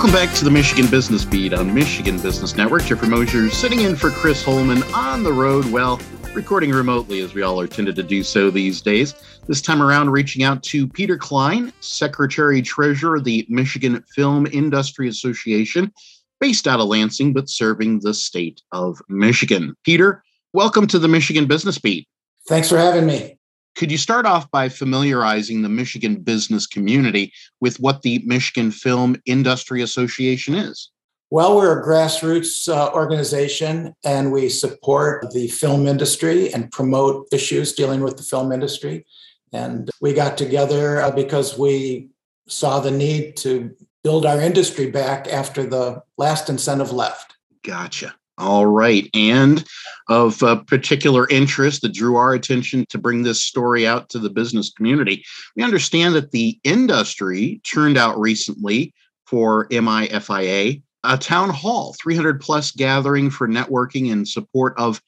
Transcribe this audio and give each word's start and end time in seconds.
Welcome 0.00 0.18
back 0.18 0.34
to 0.36 0.46
the 0.46 0.50
Michigan 0.50 0.90
Business 0.90 1.26
Beat 1.26 1.52
on 1.52 1.74
Michigan 1.74 2.18
Business 2.18 2.56
Network. 2.56 2.84
Jeffrey 2.84 3.06
Mosier 3.06 3.50
sitting 3.50 3.80
in 3.80 3.94
for 3.94 4.08
Chris 4.08 4.42
Holman 4.42 4.82
on 4.94 5.22
the 5.22 5.30
road, 5.30 5.66
well, 5.66 6.00
recording 6.32 6.70
remotely 6.70 7.20
as 7.20 7.34
we 7.34 7.42
all 7.42 7.60
are 7.60 7.66
tended 7.66 7.96
to 7.96 8.02
do 8.02 8.22
so 8.22 8.50
these 8.50 8.80
days. 8.80 9.14
This 9.46 9.60
time 9.60 9.82
around, 9.82 10.08
reaching 10.08 10.42
out 10.42 10.62
to 10.62 10.88
Peter 10.88 11.18
Klein, 11.18 11.70
Secretary 11.80 12.62
Treasurer 12.62 13.16
of 13.16 13.24
the 13.24 13.44
Michigan 13.50 14.02
Film 14.14 14.46
Industry 14.46 15.06
Association, 15.06 15.92
based 16.40 16.66
out 16.66 16.80
of 16.80 16.88
Lansing, 16.88 17.34
but 17.34 17.50
serving 17.50 18.00
the 18.00 18.14
state 18.14 18.62
of 18.72 19.02
Michigan. 19.10 19.74
Peter, 19.84 20.24
welcome 20.54 20.86
to 20.86 20.98
the 20.98 21.08
Michigan 21.08 21.44
Business 21.44 21.78
Beat. 21.78 22.08
Thanks 22.48 22.70
for 22.70 22.78
having 22.78 23.04
me. 23.04 23.36
Could 23.80 23.90
you 23.90 23.96
start 23.96 24.26
off 24.26 24.50
by 24.50 24.68
familiarizing 24.68 25.62
the 25.62 25.70
Michigan 25.70 26.16
business 26.16 26.66
community 26.66 27.32
with 27.62 27.80
what 27.80 28.02
the 28.02 28.22
Michigan 28.26 28.70
Film 28.70 29.16
Industry 29.24 29.80
Association 29.80 30.54
is? 30.54 30.90
Well, 31.30 31.56
we're 31.56 31.80
a 31.80 31.82
grassroots 31.82 32.68
uh, 32.68 32.92
organization 32.92 33.94
and 34.04 34.32
we 34.32 34.50
support 34.50 35.30
the 35.32 35.48
film 35.48 35.86
industry 35.86 36.52
and 36.52 36.70
promote 36.70 37.28
issues 37.32 37.72
dealing 37.72 38.02
with 38.02 38.18
the 38.18 38.22
film 38.22 38.52
industry. 38.52 39.06
And 39.50 39.88
we 40.02 40.12
got 40.12 40.36
together 40.36 41.00
uh, 41.00 41.10
because 41.10 41.56
we 41.56 42.10
saw 42.48 42.80
the 42.80 42.90
need 42.90 43.38
to 43.38 43.74
build 44.04 44.26
our 44.26 44.42
industry 44.42 44.90
back 44.90 45.26
after 45.26 45.64
the 45.64 46.02
last 46.18 46.50
incentive 46.50 46.92
left. 46.92 47.34
Gotcha. 47.62 48.14
All 48.40 48.66
right. 48.66 49.08
And 49.14 49.64
of 50.08 50.42
uh, 50.42 50.56
particular 50.64 51.28
interest 51.28 51.82
that 51.82 51.92
drew 51.92 52.16
our 52.16 52.32
attention 52.32 52.86
to 52.88 52.98
bring 52.98 53.22
this 53.22 53.44
story 53.44 53.86
out 53.86 54.08
to 54.10 54.18
the 54.18 54.30
business 54.30 54.72
community, 54.72 55.24
we 55.56 55.62
understand 55.62 56.14
that 56.14 56.32
the 56.32 56.58
industry 56.64 57.60
turned 57.64 57.98
out 57.98 58.18
recently 58.18 58.94
for 59.26 59.68
MIFIA 59.68 60.82
a 61.04 61.16
town 61.16 61.50
hall, 61.50 61.94
300 62.02 62.40
plus 62.40 62.70
gathering 62.72 63.30
for 63.30 63.48
networking 63.48 64.10
in 64.10 64.26
support 64.26 64.74
of 64.76 65.00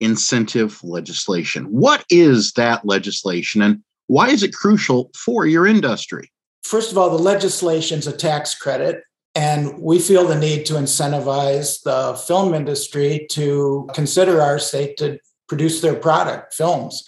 incentive 0.00 0.82
legislation. 0.82 1.64
What 1.64 2.04
is 2.10 2.52
that 2.52 2.84
legislation 2.84 3.62
and 3.62 3.82
why 4.06 4.28
is 4.30 4.42
it 4.42 4.54
crucial 4.54 5.10
for 5.16 5.46
your 5.46 5.66
industry? 5.66 6.30
First 6.62 6.92
of 6.92 6.98
all, 6.98 7.10
the 7.10 7.22
legislation 7.22 7.98
is 7.98 8.06
a 8.06 8.16
tax 8.16 8.54
credit 8.54 9.02
and 9.34 9.78
we 9.80 9.98
feel 9.98 10.26
the 10.26 10.38
need 10.38 10.64
to 10.66 10.74
incentivize 10.74 11.82
the 11.82 12.14
film 12.26 12.54
industry 12.54 13.26
to 13.32 13.88
consider 13.92 14.40
our 14.40 14.58
state 14.58 14.96
to 14.98 15.18
produce 15.48 15.80
their 15.80 15.96
product, 15.96 16.54
films. 16.54 17.04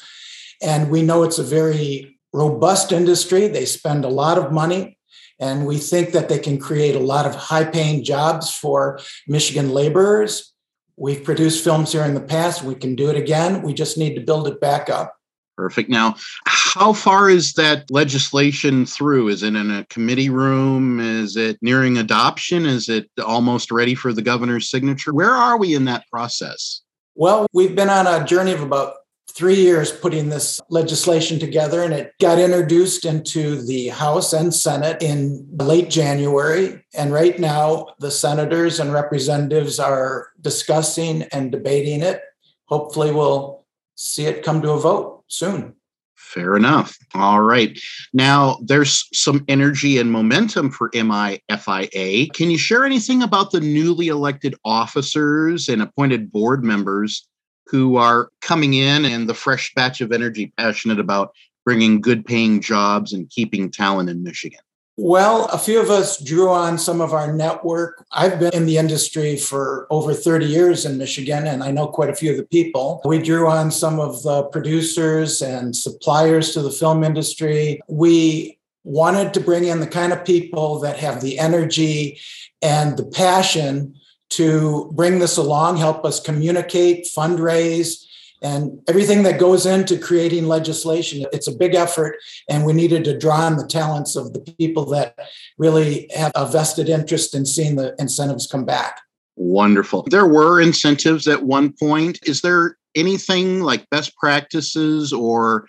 And 0.62 0.90
we 0.90 1.02
know 1.02 1.22
it's 1.22 1.38
a 1.38 1.44
very 1.44 2.18
robust 2.32 2.92
industry. 2.92 3.46
They 3.46 3.64
spend 3.64 4.04
a 4.04 4.08
lot 4.08 4.38
of 4.38 4.52
money. 4.52 4.98
And 5.38 5.66
we 5.66 5.78
think 5.78 6.12
that 6.12 6.28
they 6.28 6.38
can 6.38 6.58
create 6.58 6.96
a 6.96 7.00
lot 7.00 7.26
of 7.26 7.34
high 7.34 7.64
paying 7.64 8.02
jobs 8.02 8.52
for 8.52 8.98
Michigan 9.28 9.70
laborers. 9.70 10.52
We've 10.96 11.22
produced 11.22 11.62
films 11.62 11.92
here 11.92 12.04
in 12.04 12.14
the 12.14 12.20
past. 12.20 12.62
We 12.62 12.74
can 12.74 12.94
do 12.94 13.10
it 13.10 13.16
again. 13.16 13.62
We 13.62 13.74
just 13.74 13.98
need 13.98 14.14
to 14.14 14.22
build 14.22 14.48
it 14.48 14.60
back 14.60 14.88
up. 14.88 15.14
Perfect. 15.56 15.88
Now, 15.88 16.16
how 16.44 16.92
far 16.92 17.30
is 17.30 17.54
that 17.54 17.90
legislation 17.90 18.84
through? 18.84 19.28
Is 19.28 19.42
it 19.42 19.54
in 19.54 19.70
a 19.70 19.86
committee 19.86 20.28
room? 20.28 21.00
Is 21.00 21.36
it 21.36 21.58
nearing 21.62 21.96
adoption? 21.96 22.66
Is 22.66 22.90
it 22.90 23.08
almost 23.24 23.70
ready 23.70 23.94
for 23.94 24.12
the 24.12 24.20
governor's 24.20 24.68
signature? 24.68 25.14
Where 25.14 25.30
are 25.30 25.56
we 25.56 25.74
in 25.74 25.86
that 25.86 26.04
process? 26.12 26.82
Well, 27.14 27.46
we've 27.54 27.74
been 27.74 27.88
on 27.88 28.06
a 28.06 28.26
journey 28.26 28.52
of 28.52 28.60
about 28.60 28.96
three 29.30 29.54
years 29.54 29.90
putting 29.90 30.28
this 30.28 30.60
legislation 30.68 31.38
together, 31.38 31.82
and 31.82 31.94
it 31.94 32.12
got 32.20 32.38
introduced 32.38 33.06
into 33.06 33.62
the 33.62 33.88
House 33.88 34.34
and 34.34 34.54
Senate 34.54 35.02
in 35.02 35.46
late 35.58 35.88
January. 35.88 36.84
And 36.94 37.12
right 37.12 37.38
now, 37.38 37.86
the 37.98 38.10
senators 38.10 38.78
and 38.78 38.92
representatives 38.92 39.78
are 39.78 40.28
discussing 40.42 41.22
and 41.32 41.50
debating 41.50 42.02
it. 42.02 42.20
Hopefully, 42.66 43.12
we'll 43.12 43.64
see 43.94 44.26
it 44.26 44.44
come 44.44 44.60
to 44.60 44.72
a 44.72 44.78
vote 44.78 45.15
soon. 45.28 45.74
Fair 46.16 46.56
enough. 46.56 46.96
All 47.14 47.42
right. 47.42 47.78
Now, 48.12 48.58
there's 48.64 49.06
some 49.12 49.44
energy 49.48 49.98
and 49.98 50.10
momentum 50.10 50.70
for 50.70 50.90
MIFIA. 50.90 52.32
Can 52.32 52.50
you 52.50 52.58
share 52.58 52.84
anything 52.84 53.22
about 53.22 53.50
the 53.52 53.60
newly 53.60 54.08
elected 54.08 54.54
officers 54.64 55.68
and 55.68 55.82
appointed 55.82 56.32
board 56.32 56.64
members 56.64 57.28
who 57.66 57.96
are 57.96 58.30
coming 58.40 58.74
in 58.74 59.04
and 59.04 59.28
the 59.28 59.34
fresh 59.34 59.72
batch 59.74 60.00
of 60.00 60.10
energy 60.10 60.52
passionate 60.56 61.00
about 61.00 61.32
bringing 61.64 62.00
good 62.00 62.24
paying 62.24 62.60
jobs 62.60 63.12
and 63.12 63.28
keeping 63.30 63.70
talent 63.70 64.08
in 64.08 64.22
Michigan? 64.22 64.60
Well, 64.98 65.44
a 65.52 65.58
few 65.58 65.78
of 65.78 65.90
us 65.90 66.18
drew 66.18 66.48
on 66.48 66.78
some 66.78 67.02
of 67.02 67.12
our 67.12 67.30
network. 67.30 68.06
I've 68.12 68.40
been 68.40 68.54
in 68.54 68.64
the 68.64 68.78
industry 68.78 69.36
for 69.36 69.86
over 69.90 70.14
30 70.14 70.46
years 70.46 70.86
in 70.86 70.96
Michigan, 70.96 71.46
and 71.46 71.62
I 71.62 71.70
know 71.70 71.86
quite 71.86 72.08
a 72.08 72.14
few 72.14 72.30
of 72.30 72.38
the 72.38 72.46
people. 72.46 73.02
We 73.04 73.20
drew 73.20 73.46
on 73.46 73.70
some 73.70 74.00
of 74.00 74.22
the 74.22 74.44
producers 74.44 75.42
and 75.42 75.76
suppliers 75.76 76.52
to 76.54 76.62
the 76.62 76.70
film 76.70 77.04
industry. 77.04 77.78
We 77.88 78.58
wanted 78.84 79.34
to 79.34 79.40
bring 79.40 79.64
in 79.64 79.80
the 79.80 79.86
kind 79.86 80.14
of 80.14 80.24
people 80.24 80.78
that 80.78 80.96
have 80.98 81.20
the 81.20 81.38
energy 81.38 82.18
and 82.62 82.96
the 82.96 83.04
passion 83.04 83.96
to 84.28 84.90
bring 84.94 85.18
this 85.18 85.36
along, 85.36 85.76
help 85.76 86.06
us 86.06 86.20
communicate, 86.20 87.04
fundraise, 87.04 88.05
and 88.42 88.80
everything 88.88 89.22
that 89.22 89.40
goes 89.40 89.66
into 89.66 89.98
creating 89.98 90.46
legislation. 90.46 91.26
It's 91.32 91.48
a 91.48 91.56
big 91.56 91.74
effort, 91.74 92.16
and 92.48 92.64
we 92.64 92.72
needed 92.72 93.04
to 93.04 93.18
draw 93.18 93.42
on 93.42 93.56
the 93.56 93.66
talents 93.66 94.16
of 94.16 94.32
the 94.32 94.40
people 94.40 94.86
that 94.86 95.18
really 95.58 96.10
have 96.14 96.32
a 96.34 96.46
vested 96.46 96.88
interest 96.88 97.34
in 97.34 97.46
seeing 97.46 97.76
the 97.76 97.94
incentives 97.98 98.46
come 98.46 98.64
back. 98.64 99.00
Wonderful. 99.36 100.06
There 100.10 100.26
were 100.26 100.60
incentives 100.60 101.28
at 101.28 101.42
one 101.42 101.72
point. 101.72 102.18
Is 102.26 102.40
there 102.40 102.76
anything 102.94 103.60
like 103.60 103.88
best 103.90 104.16
practices 104.16 105.12
or 105.12 105.66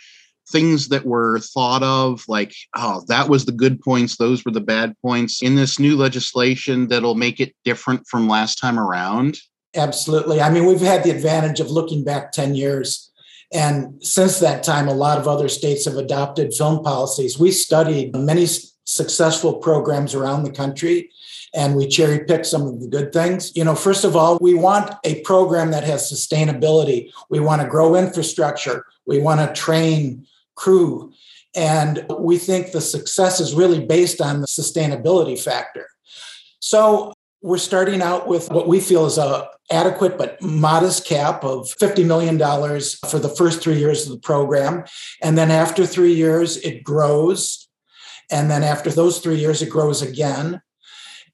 things 0.49 0.87
that 0.87 1.05
were 1.05 1.39
thought 1.39 1.83
of 1.83 2.23
like 2.29 2.53
oh 2.75 3.03
that 3.09 3.27
was 3.27 3.45
the 3.45 3.51
good 3.51 3.81
points 3.81 4.15
those 4.15 4.45
were 4.45 4.51
the 4.51 4.61
bad 4.61 4.95
points 5.01 5.43
in 5.43 5.55
this 5.55 5.77
new 5.77 5.97
legislation 5.97 6.87
that'll 6.87 7.15
make 7.15 7.41
it 7.41 7.53
different 7.65 8.07
from 8.07 8.29
last 8.29 8.55
time 8.55 8.79
around 8.79 9.37
Absolutely. 9.77 10.41
I 10.41 10.49
mean, 10.49 10.65
we've 10.65 10.81
had 10.81 11.03
the 11.03 11.11
advantage 11.11 11.59
of 11.59 11.69
looking 11.69 12.03
back 12.03 12.31
10 12.31 12.55
years. 12.55 13.11
And 13.53 14.03
since 14.03 14.39
that 14.39 14.63
time, 14.63 14.87
a 14.87 14.93
lot 14.93 15.19
of 15.19 15.27
other 15.27 15.47
states 15.47 15.85
have 15.85 15.95
adopted 15.95 16.53
film 16.53 16.83
policies. 16.83 17.39
We 17.39 17.51
studied 17.51 18.15
many 18.15 18.47
successful 18.85 19.55
programs 19.55 20.15
around 20.15 20.43
the 20.43 20.51
country 20.51 21.11
and 21.53 21.75
we 21.75 21.87
cherry 21.87 22.25
picked 22.25 22.45
some 22.45 22.63
of 22.63 22.81
the 22.81 22.87
good 22.87 23.13
things. 23.13 23.55
You 23.55 23.63
know, 23.63 23.75
first 23.75 24.03
of 24.03 24.15
all, 24.15 24.37
we 24.41 24.53
want 24.53 24.93
a 25.03 25.21
program 25.21 25.71
that 25.71 25.83
has 25.83 26.11
sustainability. 26.11 27.11
We 27.29 27.39
want 27.39 27.61
to 27.61 27.67
grow 27.67 27.95
infrastructure. 27.95 28.85
We 29.05 29.19
want 29.19 29.39
to 29.39 29.59
train 29.59 30.27
crew. 30.55 31.13
And 31.55 32.05
we 32.19 32.37
think 32.37 32.71
the 32.71 32.81
success 32.81 33.39
is 33.39 33.53
really 33.53 33.85
based 33.85 34.21
on 34.21 34.41
the 34.41 34.47
sustainability 34.47 35.39
factor. 35.39 35.87
So 36.59 37.13
we're 37.41 37.57
starting 37.57 38.01
out 38.01 38.27
with 38.27 38.49
what 38.49 38.67
we 38.67 38.79
feel 38.79 39.05
is 39.05 39.17
a 39.17 39.47
adequate 39.69 40.17
but 40.17 40.41
modest 40.41 41.05
cap 41.05 41.43
of 41.43 41.67
$50 41.79 42.05
million 42.05 42.37
for 43.09 43.19
the 43.19 43.33
first 43.37 43.61
three 43.61 43.77
years 43.77 44.05
of 44.05 44.13
the 44.13 44.19
program. 44.19 44.85
And 45.21 45.37
then 45.37 45.51
after 45.51 45.85
three 45.85 46.13
years, 46.13 46.57
it 46.57 46.83
grows. 46.83 47.67
And 48.31 48.49
then 48.49 48.63
after 48.63 48.89
those 48.89 49.19
three 49.19 49.35
years, 49.35 49.61
it 49.61 49.69
grows 49.69 50.01
again. 50.01 50.61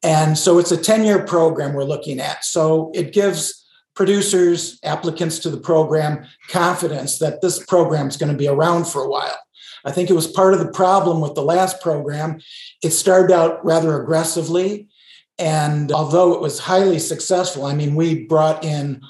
And 0.02 0.38
so 0.38 0.60
it's 0.60 0.72
a 0.72 0.78
10 0.78 1.06
year 1.06 1.24
program 1.26 1.74
we're 1.74 1.84
looking 1.84 2.20
at. 2.20 2.44
So 2.44 2.92
it 2.94 3.14
gives 3.14 3.66
producers, 3.96 4.80
applicants 4.84 5.40
to 5.40 5.50
the 5.50 5.58
program, 5.58 6.26
confidence 6.50 7.20
that 7.20 7.42
this 7.42 7.64
program 7.66 8.08
is 8.08 8.18
going 8.18 8.32
to 8.32 8.38
be 8.38 8.48
around 8.48 8.86
for 8.86 9.04
a 9.04 9.10
while. 9.10 9.38
I 9.86 9.92
think 9.92 10.10
it 10.10 10.14
was 10.14 10.28
part 10.28 10.54
of 10.54 10.60
the 10.60 10.72
problem 10.72 11.22
with 11.22 11.36
the 11.36 11.44
last 11.44 11.82
program. 11.82 12.40
It 12.82 12.92
started 12.92 13.34
out 13.34 13.64
rather 13.64 14.02
aggressively 14.02 14.88
and 15.40 15.92
although 15.92 16.34
it 16.34 16.42
was 16.42 16.60
highly 16.60 17.00
successful, 17.00 17.66
I 17.66 17.74
mean, 17.74 17.96
we 17.96 18.26
brought 18.26 18.64
in 18.64 19.02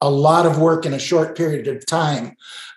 a 0.00 0.10
lot 0.10 0.46
of 0.46 0.58
work 0.58 0.86
in 0.86 0.94
a 0.94 0.98
short 0.98 1.36
period 1.36 1.68
of 1.68 1.84
time, 1.86 2.34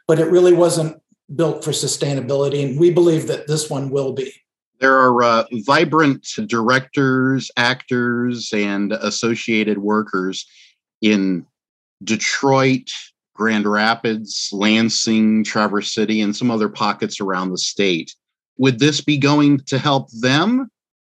but 0.07 0.19
it 0.19 0.29
really 0.29 0.53
wasn't 0.53 1.01
built 1.33 1.63
for 1.63 1.71
sustainability. 1.71 2.67
And 2.67 2.79
we 2.79 2.91
believe 2.91 3.27
that 3.27 3.47
this 3.47 3.69
one 3.69 3.89
will 3.89 4.11
be. 4.11 4.33
There 4.79 4.97
are 4.97 5.23
uh, 5.23 5.45
vibrant 5.65 6.27
directors, 6.47 7.49
actors, 7.55 8.51
and 8.51 8.91
associated 8.91 9.77
workers 9.77 10.45
in 11.01 11.45
Detroit, 12.03 12.89
Grand 13.33 13.65
Rapids, 13.65 14.49
Lansing, 14.51 15.45
Traverse 15.45 15.93
City, 15.93 16.19
and 16.19 16.35
some 16.35 16.51
other 16.51 16.67
pockets 16.67 17.21
around 17.21 17.51
the 17.51 17.57
state. 17.57 18.13
Would 18.57 18.79
this 18.79 18.99
be 18.99 19.17
going 19.17 19.59
to 19.67 19.79
help 19.79 20.11
them 20.11 20.69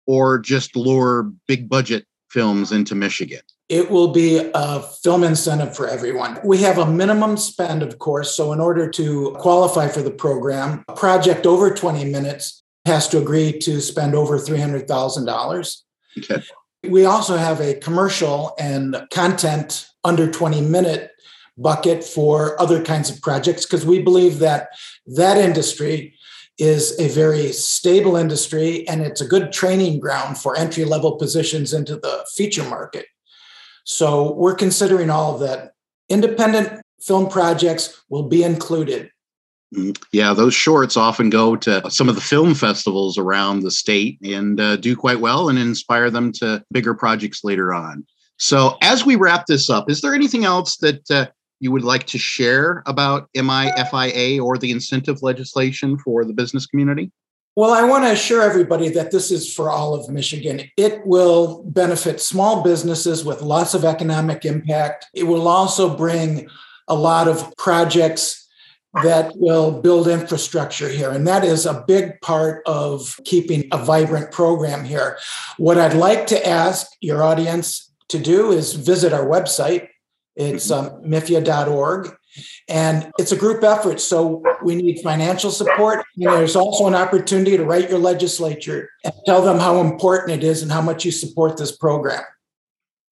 or 0.09 0.39
just 0.39 0.75
lure 0.75 1.31
big 1.47 1.69
budget 1.69 2.07
films 2.31 2.73
into 2.73 2.97
Michigan? 2.97 3.43
It 3.69 3.91
will 3.91 4.09
be 4.09 4.51
a 4.55 4.81
film 4.81 5.23
incentive 5.23 5.77
for 5.77 5.87
everyone. 5.87 6.41
We 6.43 6.59
have 6.59 6.79
a 6.79 6.91
minimum 6.91 7.37
spend, 7.37 7.83
of 7.83 7.99
course. 7.99 8.35
So, 8.35 8.53
in 8.55 8.61
order 8.61 8.91
to 8.91 9.37
qualify 9.39 9.89
for 9.89 10.01
the 10.01 10.11
program, 10.11 10.83
a 10.89 10.95
project 10.95 11.47
over 11.47 11.73
20 11.73 12.07
minutes 12.07 12.65
has 12.87 13.07
to 13.09 13.19
agree 13.19 13.59
to 13.59 13.83
spend 13.83 14.15
over 14.15 14.39
$300,000. 14.39 15.77
Okay. 16.19 16.43
We 16.89 17.05
also 17.05 17.37
have 17.37 17.61
a 17.61 17.75
commercial 17.75 18.55
and 18.59 19.07
content 19.13 19.87
under 20.05 20.31
20 20.31 20.63
minute 20.63 21.11
bucket 21.59 22.05
for 22.05 22.61
other 22.63 22.83
kinds 22.83 23.11
of 23.11 23.21
projects 23.21 23.67
because 23.67 23.85
we 23.85 24.01
believe 24.01 24.39
that 24.39 24.69
that 25.07 25.37
industry 25.37 26.15
is 26.59 26.99
a 26.99 27.09
very 27.09 27.53
stable 27.53 28.17
industry 28.17 28.87
and 28.89 29.01
it's 29.01 29.21
a 29.21 29.27
good 29.27 29.53
training 29.53 30.01
ground 30.01 30.37
for 30.37 30.57
entry 30.57 30.85
level 30.85 31.17
positions 31.17 31.73
into 31.73 31.97
the 31.97 32.27
feature 32.35 32.69
market. 32.69 33.07
So 33.85 34.35
we're 34.35 34.55
considering 34.55 35.09
all 35.09 35.35
of 35.35 35.41
that. 35.41 35.73
Independent 36.09 36.83
film 37.01 37.29
projects 37.29 38.03
will 38.09 38.25
be 38.25 38.43
included. 38.43 39.11
Mm, 39.75 39.97
yeah, 40.13 40.33
those 40.33 40.55
shorts 40.55 40.97
often 40.97 41.31
go 41.31 41.55
to 41.57 41.89
some 41.91 42.09
of 42.09 42.15
the 42.15 42.21
film 42.21 42.55
festivals 42.55 43.19
around 43.19 43.61
the 43.61 43.71
state 43.71 44.19
and 44.23 44.61
uh, 44.61 44.77
do 44.77 44.97
quite 44.97 45.21
well 45.21 45.49
and 45.49 45.59
inspire 45.59 46.11
them 46.11 46.33
to 46.33 46.65
bigger 46.73 46.95
projects 46.95 47.45
later 47.45 47.75
on. 47.75 48.07
So, 48.39 48.77
as 48.83 49.05
we 49.05 49.17
wrap 49.17 49.47
this 49.47 49.69
up, 49.69 49.91
is 49.91 50.01
there 50.01 50.15
anything 50.15 50.45
else 50.45 50.77
that 50.79 51.11
uh, 51.11 51.27
you 51.61 51.73
would 51.73 51.85
like 51.85 52.05
to 52.07 52.19
share 52.19 52.83
about 52.87 53.29
MIFIA 53.37 54.41
or 54.41 54.59
the 54.59 54.71
incentive 54.71 55.23
legislation 55.23 55.99
for 55.99 56.25
the 56.25 56.33
business 56.33 56.67
community? 56.67 57.11
Well, 57.57 57.73
I 57.73 57.83
want 57.83 58.05
to 58.05 58.13
assure 58.13 58.43
everybody 58.43 58.89
that 58.91 59.11
this 59.11 59.33
is 59.33 59.53
for 59.53 59.69
all 59.69 59.93
of 59.93 60.09
Michigan. 60.09 60.71
It 60.77 61.05
will 61.05 61.65
benefit 61.65 62.21
small 62.21 62.63
businesses 62.63 63.25
with 63.25 63.43
lots 63.43 63.75
of 63.75 63.85
economic 63.85 64.45
impact. 64.45 65.07
It 65.13 65.25
will 65.25 65.49
also 65.49 65.97
bring 65.97 66.49
a 66.87 66.95
lot 66.95 67.27
of 67.27 67.53
projects 67.57 68.49
that 69.03 69.33
will 69.37 69.81
build 69.81 70.09
infrastructure 70.09 70.89
here. 70.89 71.11
And 71.11 71.27
that 71.27 71.45
is 71.45 71.67
a 71.67 71.85
big 71.87 72.21
part 72.21 72.63
of 72.65 73.19
keeping 73.25 73.69
a 73.73 73.85
vibrant 73.85 74.31
program 74.31 74.85
here. 74.85 75.19
What 75.57 75.79
I'd 75.79 75.95
like 75.95 76.27
to 76.29 76.49
ask 76.49 76.87
your 77.01 77.23
audience 77.23 77.93
to 78.09 78.19
do 78.19 78.53
is 78.53 78.75
visit 78.75 79.13
our 79.13 79.27
website, 79.27 79.89
it's 80.39 80.71
um, 80.71 81.03
mifia.org. 81.03 82.15
And 82.69 83.11
it's 83.19 83.33
a 83.33 83.37
group 83.37 83.65
effort. 83.65 84.01
So 84.01 84.45
we 84.63 84.77
need 84.77 85.01
financial 85.01 85.51
support. 85.51 86.05
And 86.17 86.27
there's 86.27 86.55
also 86.55 86.87
an 86.87 86.95
opportunity 86.95 87.57
to 87.57 87.65
write 87.65 87.91
your 87.91 87.99
legislature 87.99 88.89
and 89.05 89.13
tell 89.27 89.43
them 89.43 89.59
how 89.59 89.81
important 89.81 90.43
it 90.43 90.47
is 90.47 90.63
and 90.63 90.71
how 90.71 90.81
much 90.81 91.05
you 91.05 91.11
support 91.11 91.57
this 91.57 91.77
program. 91.77 92.23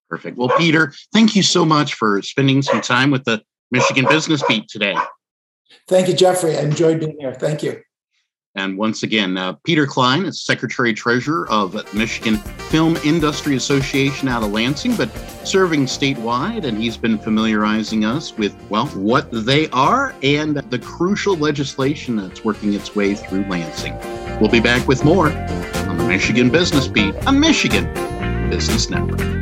Perfect. 0.08 0.38
Well, 0.38 0.52
Peter, 0.56 0.93
thank 1.12 1.34
you 1.34 1.43
so 1.43 1.64
much 1.64 1.94
for 1.94 2.23
spending 2.23 2.62
some 2.62 2.81
time 2.81 3.11
with 3.11 3.25
the 3.25 3.43
Michigan 3.72 4.06
Business 4.08 4.44
Beat 4.46 4.69
today. 4.69 4.96
Thank 5.88 6.06
you, 6.06 6.14
Jeffrey. 6.14 6.56
I 6.56 6.61
enjoyed 6.61 7.00
being 7.00 7.17
here. 7.19 7.34
Thank 7.34 7.64
you. 7.64 7.82
And 8.56 8.79
once 8.79 9.03
again, 9.03 9.37
uh, 9.37 9.53
Peter 9.64 9.87
Klein 9.87 10.25
is 10.25 10.41
Secretary 10.41 10.94
Treasurer 10.94 11.47
of 11.50 11.75
Michigan 11.93 12.37
Film 12.70 12.97
Industry 13.05 13.55
Association 13.55 14.29
out 14.29 14.43
of 14.43 14.50
Lansing, 14.50 14.97
but 14.97 15.11
serving 15.44 15.85
statewide. 15.85 16.64
And 16.64 16.79
he's 16.79 16.97
been 16.97 17.19
familiarizing 17.19 18.06
us 18.06 18.37
with, 18.37 18.56
well, 18.70 18.87
what 18.88 19.29
they 19.31 19.69
are 19.70 20.14
and 20.23 20.56
the 20.56 20.79
crucial 20.79 21.37
legislation 21.37 22.17
that's 22.17 22.44
working 22.44 22.73
its 22.73 22.97
way 22.97 23.14
through 23.14 23.44
Lansing. 23.44 23.94
We'll 24.41 24.50
be 24.50 24.61
back 24.61 24.88
with 24.88 25.05
more 25.05 25.29
on 25.31 25.99
the 25.99 26.05
Michigan 26.05 26.49
Business 26.49 26.88
Beat 26.88 27.14
on 27.26 27.38
Michigan 27.38 27.93
Business 28.49 28.88
Network. 28.88 29.35